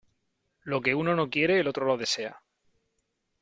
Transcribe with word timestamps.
Lo 0.63 0.81
que 0.81 0.95
uno 0.95 1.15
no 1.15 1.29
quiere 1.29 1.59
el 1.59 1.67
otro 1.67 1.85
lo 1.85 1.95
desea. 1.95 2.41